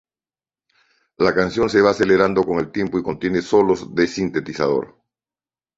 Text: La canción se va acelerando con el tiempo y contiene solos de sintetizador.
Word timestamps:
La 1.19 1.31
canción 1.31 1.69
se 1.69 1.79
va 1.79 1.91
acelerando 1.91 2.41
con 2.43 2.57
el 2.57 2.71
tiempo 2.71 2.97
y 2.97 3.03
contiene 3.03 3.43
solos 3.43 3.93
de 3.93 4.07
sintetizador. 4.07 4.97